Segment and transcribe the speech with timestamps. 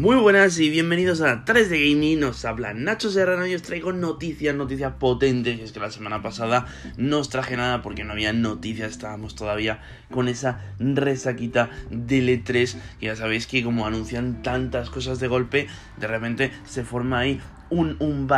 [0.00, 3.92] Muy buenas y bienvenidos a 3 de Gaming, nos habla Nacho Serrano y os traigo
[3.92, 5.58] noticias, noticias potentes.
[5.58, 6.64] Y es que la semana pasada
[6.96, 12.76] no os traje nada porque no había noticias, estábamos todavía con esa resaquita del E3.
[12.98, 15.66] Que ya sabéis que como anuncian tantas cosas de golpe,
[15.98, 17.38] de repente se forma ahí
[17.70, 18.28] un, un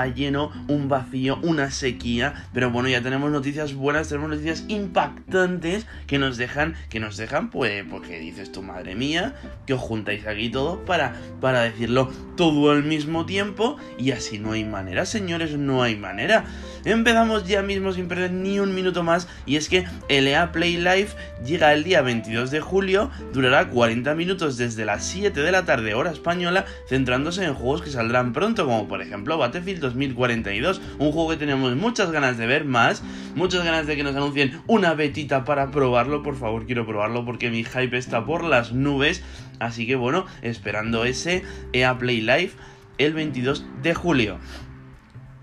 [0.68, 2.46] un vacío, una sequía.
[2.52, 7.50] Pero bueno, ya tenemos noticias buenas, tenemos noticias impactantes que nos dejan, que nos dejan,
[7.50, 9.34] pues, porque dices tu madre mía,
[9.66, 13.76] que os juntáis aquí todo para, para decirlo todo al mismo tiempo.
[13.98, 16.44] Y así no hay manera, señores, no hay manera.
[16.84, 19.28] Empezamos ya mismo sin perder ni un minuto más.
[19.46, 21.10] Y es que el EA Play Live
[21.44, 25.94] llega el día 22 de julio, durará 40 minutos desde las 7 de la tarde,
[25.94, 31.30] hora española, centrándose en juegos que saldrán pronto, como por ejemplo Battlefield 2042, un juego
[31.30, 33.02] que tenemos muchas ganas de ver más,
[33.34, 37.50] muchas ganas de que nos anuncien una betita para probarlo, por favor quiero probarlo porque
[37.50, 39.22] mi hype está por las nubes,
[39.58, 42.52] así que bueno, esperando ese EA Play Live
[42.98, 44.38] el 22 de julio.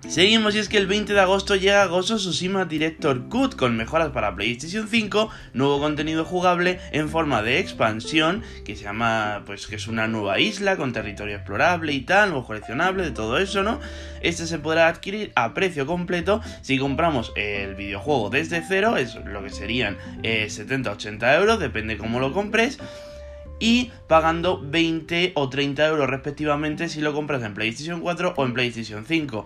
[0.08, 4.10] Seguimos y es que el 20 de agosto llega Gozo Tsushima Director Cut con mejoras
[4.10, 9.76] para PlayStation 5, nuevo contenido jugable en forma de expansión que se llama pues que
[9.76, 13.80] es una nueva isla con territorio explorable y tal, o coleccionable, de todo eso, ¿no?
[14.22, 19.44] Este se podrá adquirir a precio completo si compramos el videojuego desde cero, es lo
[19.44, 22.80] que serían 70-80 eh, euros, depende cómo lo compres
[23.60, 28.54] y pagando 20 o 30 euros respectivamente si lo compras en PlayStation 4 o en
[28.54, 29.46] PlayStation 5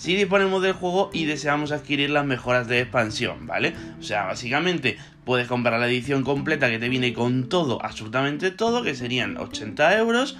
[0.00, 3.74] si disponemos del juego y deseamos adquirir las mejoras de expansión, ¿vale?
[3.98, 8.82] O sea, básicamente puedes comprar la edición completa que te viene con todo, absolutamente todo,
[8.82, 10.38] que serían 80 euros.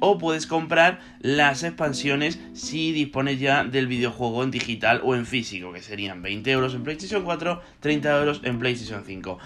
[0.00, 5.72] O puedes comprar las expansiones si dispones ya del videojuego en digital o en físico,
[5.72, 9.38] que serían 20 euros en PlayStation 4, 30 euros en PlayStation 5.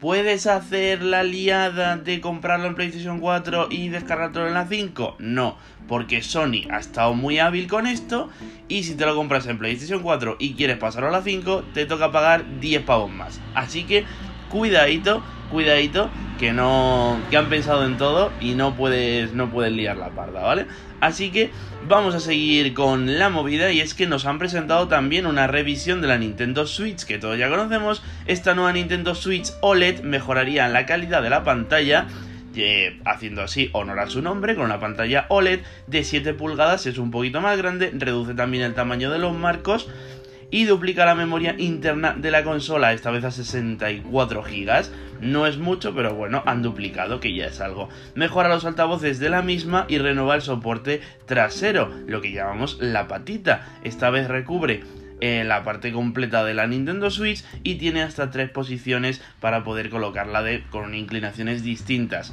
[0.00, 5.16] ¿Puedes hacer la liada de comprarlo en PlayStation 4 y descargarlo en la 5?
[5.18, 5.56] No,
[5.88, 8.28] porque Sony ha estado muy hábil con esto
[8.68, 11.84] y si te lo compras en PlayStation 4 y quieres pasarlo a la 5, te
[11.84, 13.40] toca pagar 10 pavos más.
[13.54, 14.04] Así que
[14.50, 19.96] cuidadito, cuidadito, que no que han pensado en todo y no puedes no puedes liar
[19.96, 20.66] la parda, ¿vale?
[21.00, 21.50] Así que
[21.88, 26.00] vamos a seguir con la movida y es que nos han presentado también una revisión
[26.00, 28.02] de la Nintendo Switch que todos ya conocemos.
[28.26, 32.06] Esta nueva Nintendo Switch OLED mejoraría la calidad de la pantalla
[32.56, 36.98] eh, haciendo así honor a su nombre, con una pantalla OLED de 7 pulgadas, es
[36.98, 39.88] un poquito más grande, reduce también el tamaño de los marcos
[40.50, 44.84] y duplica la memoria interna de la consola, esta vez a 64 GB.
[45.20, 47.88] No es mucho, pero bueno, han duplicado, que ya es algo.
[48.14, 53.08] Mejora los altavoces de la misma y renueva el soporte trasero, lo que llamamos la
[53.08, 53.66] patita.
[53.84, 54.84] Esta vez recubre
[55.20, 59.90] eh, la parte completa de la Nintendo Switch y tiene hasta tres posiciones para poder
[59.90, 62.32] colocarla de, con inclinaciones distintas.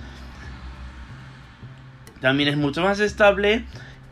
[2.21, 3.65] También es mucho más estable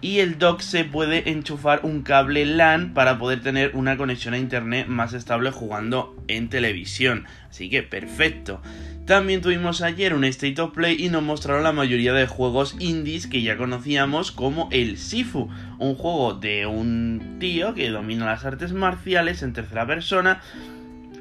[0.03, 4.37] y el dock se puede enchufar un cable LAN para poder tener una conexión a
[4.37, 7.25] internet más estable jugando en televisión.
[7.49, 8.61] Así que perfecto.
[9.05, 13.27] También tuvimos ayer un State of Play y nos mostraron la mayoría de juegos indies
[13.27, 15.49] que ya conocíamos como el Sifu,
[15.79, 20.41] un juego de un tío que domina las artes marciales en tercera persona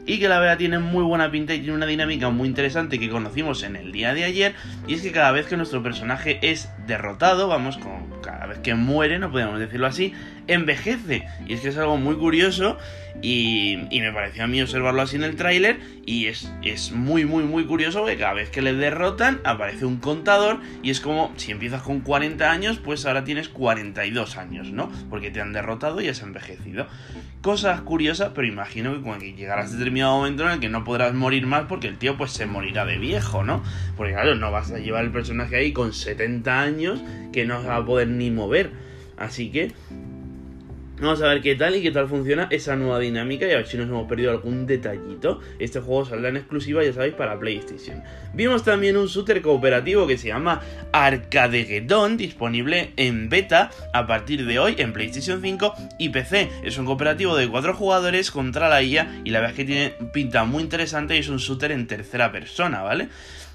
[0.06, 3.08] y que la verdad tiene muy buena pinta y tiene una dinámica muy interesante que
[3.08, 4.54] conocimos en el día de ayer
[4.88, 8.74] y es que cada vez que nuestro personaje es derrotado, vamos, con, cada vez que
[8.74, 10.14] muere, no podemos decirlo así,
[10.46, 12.78] envejece y es que es algo muy curioso
[13.20, 17.44] y, me pareció a mí observarlo así en el tráiler y es, es muy muy
[17.44, 21.52] muy curioso porque cada vez que le derrotan aparece un contador y es como si
[21.52, 24.90] empiezas con 40 años pues ahora tienes 42 años, ¿no?
[25.08, 26.86] Porque te han derrotado y has envejecido.
[27.42, 31.14] Cosas curiosas, pero imagino que cuando llegarás a determinado momento en el que no podrás
[31.14, 33.62] morir más porque el tío pues se morirá de viejo, ¿no?
[33.96, 37.76] Porque claro, no vas a llevar el personaje ahí con 70 años que no va
[37.76, 38.70] a poder ni mover.
[39.16, 39.72] Así que
[41.02, 43.66] Vamos a ver qué tal y qué tal funciona esa nueva dinámica y a ver
[43.66, 45.40] si nos hemos perdido algún detallito.
[45.58, 48.04] Este juego saldrá en exclusiva, ya sabéis, para PlayStation.
[48.34, 50.60] Vimos también un shooter cooperativo que se llama
[50.92, 56.48] Arcadegeddon, disponible en beta a partir de hoy en PlayStation 5 y PC.
[56.62, 59.94] Es un cooperativo de 4 jugadores contra la IA y la verdad es que tiene
[60.12, 63.08] pinta muy interesante y es un shooter en tercera persona, ¿vale?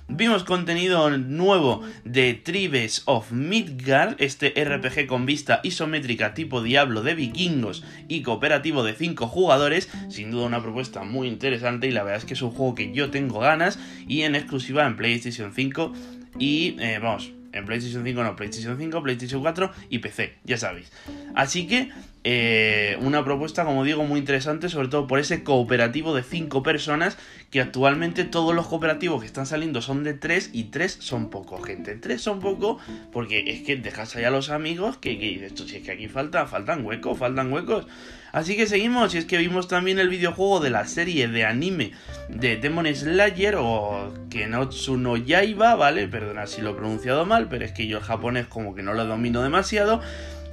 [0.09, 7.13] Vimos contenido nuevo de Tribes of Midgard, este RPG con vista isométrica tipo Diablo de
[7.13, 12.19] vikingos y cooperativo de 5 jugadores, sin duda una propuesta muy interesante y la verdad
[12.19, 15.91] es que es un juego que yo tengo ganas y en exclusiva en PlayStation 5
[16.39, 20.91] y eh, vamos, en PlayStation 5 no, PlayStation 5, PlayStation 4 y PC, ya sabéis.
[21.35, 21.89] Así que
[22.23, 27.17] eh, una propuesta, como digo, muy interesante, sobre todo por ese cooperativo de 5 personas,
[27.51, 31.61] que actualmente todos los cooperativos que están saliendo son de 3 y 3 son poco,
[31.61, 31.95] gente.
[31.95, 32.79] 3 son poco
[33.13, 36.07] porque es que dejas allá a los amigos que, que esto, si es que aquí
[36.07, 37.87] falta, faltan huecos, faltan huecos.
[38.31, 41.91] Así que seguimos, y es que vimos también el videojuego de la serie de anime
[42.29, 46.07] de Demon Slayer o Kenotsu no Yaiba, ¿vale?
[46.07, 48.93] Perdona si lo he pronunciado mal, pero es que yo el japonés como que no
[48.93, 50.01] lo domino demasiado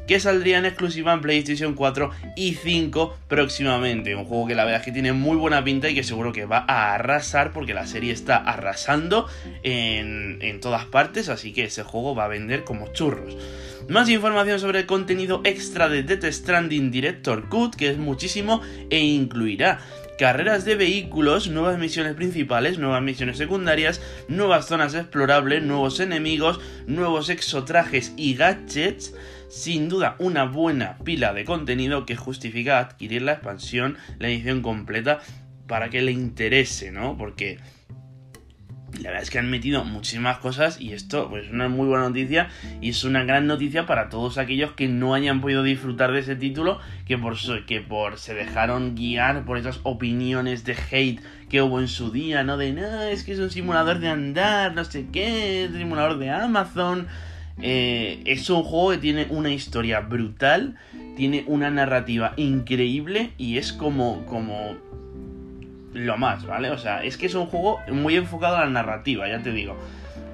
[0.06, 4.14] que saldría en exclusiva en PlayStation 4 y 5 próximamente.
[4.14, 6.44] Un juego que la verdad es que tiene muy buena pinta y que seguro que
[6.44, 9.26] va a arrasar porque la serie está arrasando
[9.62, 13.36] en, en todas partes, así que ese juego va a vender como churros.
[13.88, 19.00] Más información sobre el contenido extra de Death Stranding Director Cut, que es muchísimo, e
[19.00, 19.80] incluirá
[20.18, 27.28] carreras de vehículos, nuevas misiones principales, nuevas misiones secundarias, nuevas zonas explorables, nuevos enemigos, nuevos
[27.28, 29.14] exotrajes y gadgets.
[29.49, 35.20] Sin duda, una buena pila de contenido que justifica adquirir la expansión, la edición completa,
[35.67, 37.17] para que le interese, ¿no?
[37.17, 37.58] Porque
[39.00, 42.08] la verdad es que han metido muchísimas cosas y esto pues, es una muy buena
[42.08, 42.49] noticia
[42.81, 46.37] y es una gran noticia para todos aquellos que no hayan podido disfrutar de ese
[46.37, 47.37] título, que por,
[47.67, 52.44] que por se dejaron guiar por esas opiniones de hate que hubo en su día,
[52.44, 52.56] ¿no?
[52.56, 57.08] De, no, es que es un simulador de andar, no sé qué, simulador de Amazon.
[57.60, 60.76] Eh, es un juego que tiene una historia brutal,
[61.16, 64.74] tiene una narrativa increíble y es como, como
[65.92, 66.70] lo más, ¿vale?
[66.70, 69.76] O sea, es que es un juego muy enfocado a la narrativa, ya te digo.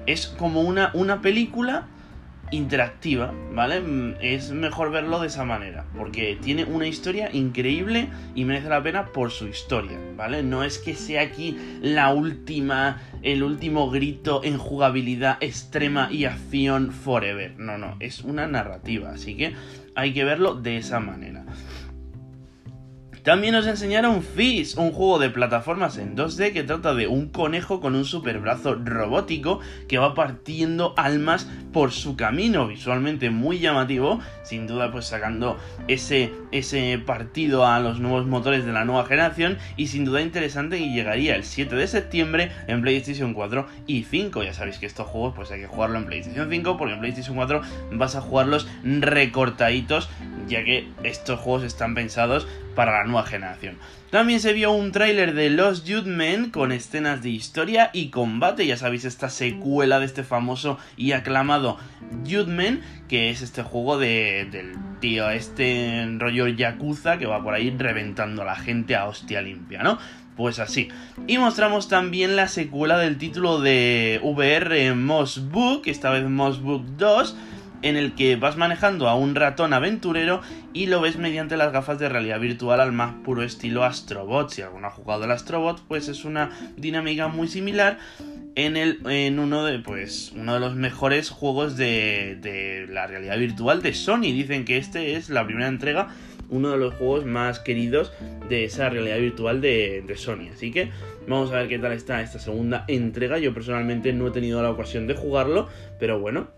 [0.07, 1.87] Es como una, una película
[2.51, 3.79] interactiva, ¿vale?
[3.81, 8.83] Mm, es mejor verlo de esa manera, porque tiene una historia increíble y merece la
[8.83, 10.43] pena por su historia, ¿vale?
[10.43, 16.91] No es que sea aquí la última, el último grito en jugabilidad extrema y acción
[16.91, 19.53] forever, no, no, es una narrativa, así que
[19.95, 21.45] hay que verlo de esa manera.
[23.23, 27.79] También nos enseñaron Fizz, un juego de plataformas en 2D que trata de un conejo
[27.79, 34.65] con un superbrazo robótico que va partiendo almas por su camino, visualmente muy llamativo, sin
[34.65, 39.87] duda pues sacando ese, ese partido a los nuevos motores de la nueva generación y
[39.87, 44.41] sin duda interesante y llegaría el 7 de septiembre en PlayStation 4 y 5.
[44.41, 47.35] Ya sabéis que estos juegos pues hay que jugarlo en PlayStation 5 porque en PlayStation
[47.35, 50.09] 4 vas a jugarlos recortaditos
[50.47, 53.77] ya que estos juegos están pensados para la nueva generación.
[54.11, 58.67] También se vio un tráiler de Los Jude Men con escenas de historia y combate,
[58.67, 61.77] ya sabéis, esta secuela de este famoso y aclamado
[62.25, 67.53] Jude Men, que es este juego de, del tío, este rollo Yakuza que va por
[67.53, 69.97] ahí reventando a la gente a hostia limpia, ¿no?
[70.35, 70.89] Pues así.
[71.27, 76.83] Y mostramos también la secuela del título de VR Moss Book, esta vez Moss Book
[76.97, 77.37] 2
[77.81, 80.41] en el que vas manejando a un ratón aventurero
[80.73, 84.49] y lo ves mediante las gafas de realidad virtual al más puro estilo Astrobot.
[84.49, 87.99] Si alguno ha jugado al Astrobot, pues es una dinámica muy similar
[88.55, 93.37] en, el, en uno, de, pues, uno de los mejores juegos de, de la realidad
[93.37, 94.21] virtual de Sony.
[94.21, 96.09] Dicen que este es la primera entrega
[96.51, 98.11] uno de los juegos más queridos
[98.49, 100.49] de esa realidad virtual de, de, Sony.
[100.53, 100.91] Así que
[101.27, 103.39] vamos a ver qué tal está esta segunda entrega.
[103.39, 106.49] Yo personalmente no he tenido la ocasión de jugarlo, pero bueno,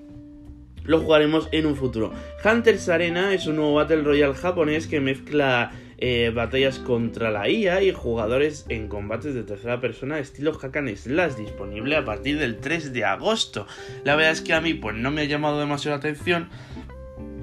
[0.85, 2.13] lo jugaremos en un futuro.
[2.43, 7.81] Hunters Arena es un nuevo Battle Royale japonés que mezcla eh, batallas contra la IA
[7.81, 12.57] y jugadores en combates de tercera persona estilo Hack and Slash, disponible a partir del
[12.57, 13.67] 3 de agosto.
[14.03, 16.49] La verdad es que a mí pues no me ha llamado demasiado atención,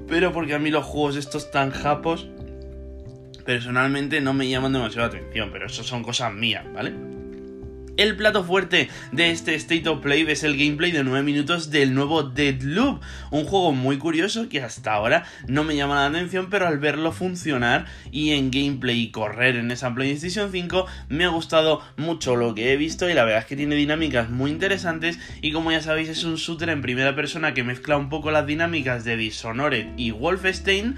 [0.07, 2.27] pero porque a mí los juegos estos tan japos
[3.45, 6.93] personalmente no me llaman demasiado la atención, pero eso son cosas mías, ¿vale?
[7.97, 11.93] El plato fuerte de este State of Play es el gameplay de 9 minutos del
[11.93, 16.67] nuevo Deadloop, un juego muy curioso que hasta ahora no me llama la atención, pero
[16.67, 21.81] al verlo funcionar y en gameplay y correr en esa PlayStation 5 me ha gustado
[21.97, 25.51] mucho lo que he visto y la verdad es que tiene dinámicas muy interesantes y
[25.51, 29.03] como ya sabéis es un shooter en primera persona que mezcla un poco las dinámicas
[29.03, 30.95] de Dishonored y Wolfenstein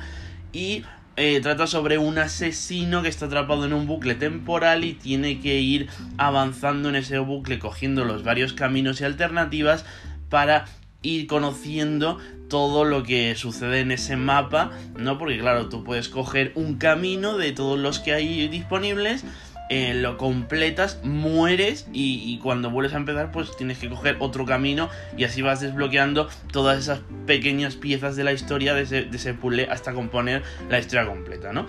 [0.54, 0.84] y
[1.16, 5.60] eh, trata sobre un asesino que está atrapado en un bucle temporal y tiene que
[5.60, 9.86] ir avanzando en ese bucle cogiendo los varios caminos y alternativas
[10.30, 10.66] para
[11.04, 12.18] ir conociendo
[12.50, 15.18] todo lo que sucede en ese mapa, ¿no?
[15.18, 19.24] Porque claro, tú puedes coger un camino de todos los que hay disponibles
[19.70, 24.90] eh, lo completas, mueres y, cuando vuelves a empezar pues tienes que coger otro camino
[25.18, 29.68] y así vas desbloqueando todas esas pequeñas piezas de la historia de ese, de puzzle
[29.70, 31.66] hasta componer la historia completa, ¿no?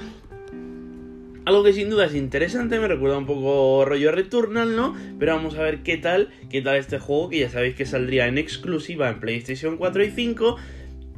[1.45, 4.97] Algo que sin duda es interesante, me recuerda un poco rollo Returnal, ¿no?
[5.19, 8.27] Pero vamos a ver qué tal, qué tal este juego, que ya sabéis que saldría
[8.27, 10.57] en exclusiva en PlayStation 4 y 5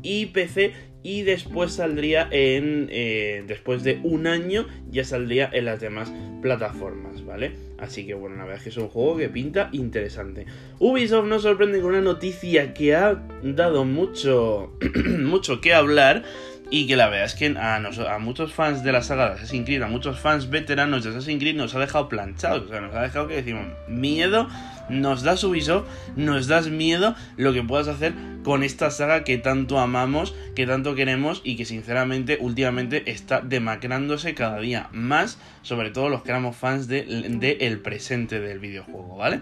[0.03, 0.73] y PC
[1.07, 7.25] y después saldría en eh, después de un año ya saldría en las demás plataformas,
[7.25, 7.53] ¿vale?
[7.79, 10.47] Así que bueno, la verdad es que es un juego que pinta interesante.
[10.81, 14.73] Ubisoft nos sorprende con una noticia que ha dado mucho
[15.21, 16.25] mucho que hablar
[16.71, 19.83] y que la verdad es que a, muchos fans de la saga de Assassin's Creed,
[19.83, 23.03] a muchos fans veteranos de Assassin's Creed nos ha dejado planchados, o sea, nos ha
[23.03, 24.49] dejado que decimos, miedo,
[24.89, 29.79] nos das Ubisoft, nos das miedo lo que puedas hacer con esta saga que tanto
[29.79, 36.09] amamos, que tanto queremos y que sinceramente últimamente está demacrándose cada día más, sobre todo
[36.09, 39.41] los que éramos fans del de, el presente del videojuego, ¿vale?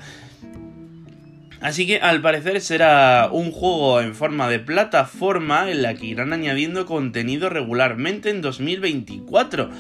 [1.64, 6.34] Así que al parecer será un juego en forma de plataforma en la que irán
[6.34, 9.70] añadiendo contenido regularmente en 2024.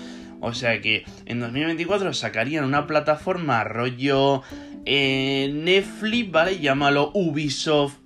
[0.40, 4.40] O sea que en 2024 sacarían una plataforma rollo
[4.86, 6.58] eh, Netflix, ¿vale?
[6.58, 8.03] Llámalo Ubisoft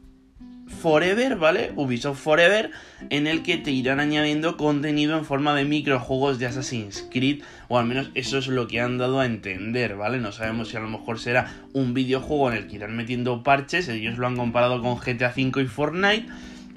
[0.69, 1.73] Forever, ¿vale?
[1.77, 2.71] Ubisoft Forever,
[3.11, 7.79] en el que te irán añadiendo contenido en forma de microjuegos de Assassin's Creed, o
[7.79, 10.19] al menos eso es lo que han dado a entender, ¿vale?
[10.19, 13.89] No sabemos si a lo mejor será un videojuego en el que irán metiendo parches,
[13.89, 16.27] ellos lo han comparado con GTA V y Fortnite.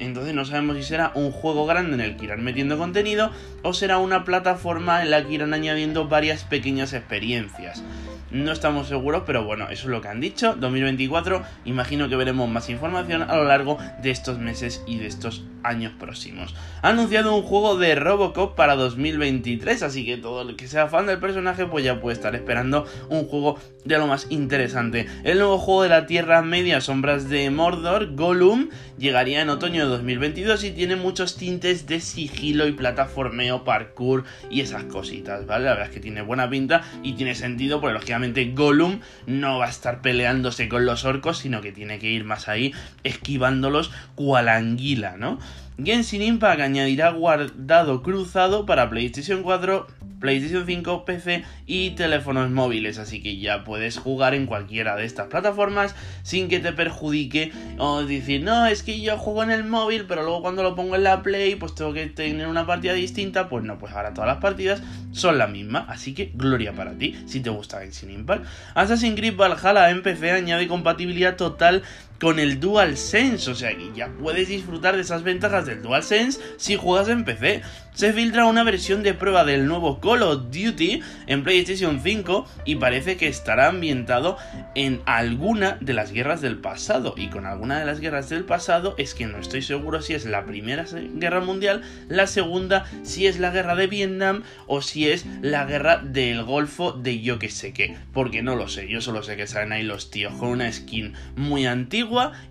[0.01, 3.31] Entonces no sabemos si será un juego grande en el que irán metiendo contenido
[3.62, 7.84] o será una plataforma en la que irán añadiendo varias pequeñas experiencias.
[8.31, 10.55] No estamos seguros, pero bueno, eso es lo que han dicho.
[10.55, 15.43] 2024, imagino que veremos más información a lo largo de estos meses y de estos
[15.63, 16.55] años próximos.
[16.81, 21.08] Ha anunciado un juego de Robocop para 2023, así que todo el que sea fan
[21.08, 25.08] del personaje pues ya puede estar esperando un juego de lo más interesante.
[25.25, 29.90] El nuevo juego de la Tierra Media, Sombras de Mordor, Gollum, llegaría en otoño de
[29.91, 35.65] 2022 y tiene muchos tintes de sigilo y plataformeo, parkour y esas cositas, ¿vale?
[35.65, 39.65] La verdad es que tiene buena pinta y tiene sentido porque lógicamente Gollum no va
[39.65, 44.50] a estar peleándose con los orcos, sino que tiene que ir más ahí esquivándolos cual
[44.50, 45.39] anguila, ¿no?
[45.83, 49.88] Genshin Impact añadirá guardado cruzado para PlayStation 4,
[50.22, 55.28] PlayStation 5, PC y teléfonos móviles, así que ya puedes jugar en cualquiera de estas
[55.28, 60.06] plataformas sin que te perjudique o decir, no, es que yo juego en el móvil,
[60.08, 63.50] pero luego cuando lo pongo en la Play, pues tengo que tener una partida distinta,
[63.50, 67.20] pues no, pues ahora todas las partidas son la misma, así que gloria para ti,
[67.25, 68.46] si te gusta Genshin Impact.
[68.75, 71.84] Assassin's Creed Valhalla en PC añade compatibilidad total
[72.22, 77.10] con el DualSense, o sea ya puedes disfrutar de esas ventajas del DualSense si juegas
[77.10, 77.63] en PC.
[77.94, 82.75] Se filtra una versión de prueba del nuevo Call of Duty en PlayStation 5 y
[82.75, 84.38] parece que estará ambientado
[84.75, 87.13] en alguna de las guerras del pasado.
[87.18, 90.25] Y con alguna de las guerras del pasado es que no estoy seguro si es
[90.25, 90.86] la primera
[91.16, 95.98] guerra mundial, la segunda si es la guerra de Vietnam o si es la guerra
[95.98, 97.98] del Golfo de yo que sé qué.
[98.13, 101.13] Porque no lo sé, yo solo sé que salen ahí los tíos con una skin
[101.36, 101.66] muy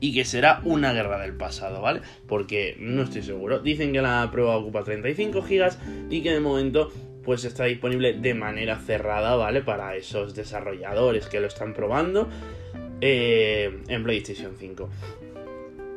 [0.00, 2.00] y que será una guerra del pasado, ¿vale?
[2.26, 3.60] Porque no estoy seguro.
[3.60, 6.90] Dicen que la prueba ocupa 35 gigas y que de momento
[7.24, 9.60] pues está disponible de manera cerrada, ¿vale?
[9.60, 12.28] Para esos desarrolladores que lo están probando
[13.00, 14.88] eh, en PlayStation 5.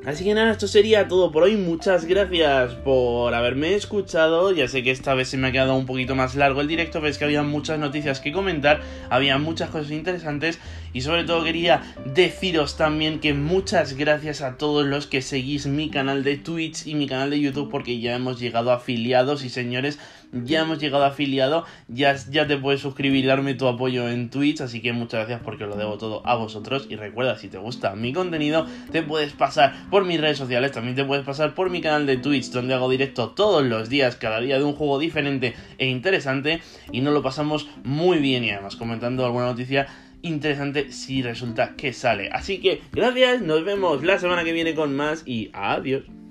[0.05, 1.55] Así que nada, esto sería todo por hoy.
[1.55, 4.51] Muchas gracias por haberme escuchado.
[4.51, 6.99] Ya sé que esta vez se me ha quedado un poquito más largo el directo,
[6.99, 10.59] pero es que había muchas noticias que comentar, había muchas cosas interesantes
[10.91, 15.89] y sobre todo quería deciros también que muchas gracias a todos los que seguís mi
[15.89, 19.99] canal de Twitch y mi canal de YouTube porque ya hemos llegado afiliados y señores,
[20.33, 24.61] ya hemos llegado afiliado, ya, ya te puedes suscribir y darme tu apoyo en Twitch,
[24.61, 27.95] así que muchas gracias porque lo debo todo a vosotros y recuerda si te gusta
[27.95, 31.81] mi contenido te puedes pasar por mis redes sociales, también te puedes pasar por mi
[31.81, 35.53] canal de Twitch donde hago directo todos los días, cada día de un juego diferente
[35.77, 36.61] e interesante
[36.91, 39.87] y nos lo pasamos muy bien y además comentando alguna noticia
[40.21, 42.29] interesante si resulta que sale.
[42.31, 46.22] Así que gracias, nos vemos la semana que viene con más y adiós.